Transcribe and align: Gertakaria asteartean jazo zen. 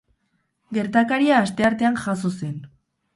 Gertakaria 0.77 1.35
asteartean 1.41 1.99
jazo 2.05 2.33
zen. 2.41 2.57